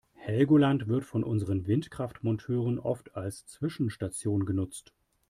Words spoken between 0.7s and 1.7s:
wird von unseren